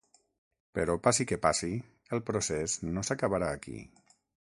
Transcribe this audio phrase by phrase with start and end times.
[0.77, 1.71] Però passi què passi,
[2.17, 3.89] el procés no s’acabarà aquí.